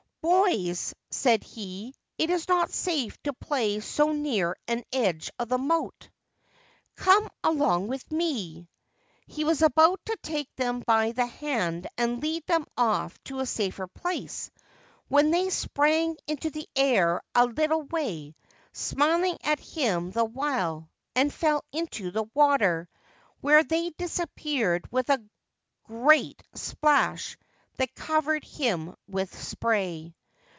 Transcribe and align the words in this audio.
'Boys/ 0.31 0.93
said 1.09 1.43
he,' 1.43 1.95
it 2.19 2.29
is 2.29 2.47
not 2.47 2.69
safe 2.69 3.17
to 3.23 3.33
play 3.33 3.79
so 3.79 4.11
near 4.11 4.55
the 4.67 4.83
edge 4.93 5.31
of 5.39 5.49
this 5.49 5.59
moat. 5.59 6.11
Come 6.95 7.27
along 7.43 7.87
with 7.87 8.11
me.' 8.11 8.69
He 9.25 9.43
was 9.43 9.63
about 9.63 9.99
to 10.05 10.17
take 10.21 10.53
them 10.55 10.81
by 10.85 11.13
the 11.13 11.25
hand 11.25 11.87
and 11.97 12.21
lead 12.21 12.45
them 12.45 12.67
off 12.77 13.17
to 13.23 13.39
a 13.39 13.47
safer 13.47 13.87
place, 13.87 14.51
when 15.07 15.31
they 15.31 15.49
sprang 15.49 16.15
into 16.27 16.51
the 16.51 16.69
air 16.75 17.23
a 17.33 17.47
little 17.47 17.83
way, 17.83 18.35
smiling 18.73 19.37
at 19.41 19.59
him 19.59 20.11
the 20.11 20.25
while, 20.25 20.87
and 21.15 21.33
fell 21.33 21.65
into 21.71 22.11
the 22.11 22.25
water, 22.35 22.87
where 23.39 23.63
they 23.63 23.89
disappeared 23.97 24.85
with 24.91 25.09
a 25.09 25.23
great 25.85 26.43
splash 26.53 27.37
that 27.77 27.95
covered 27.95 28.43
him 28.43 28.93
with 29.07 29.33
spray. 29.41 30.13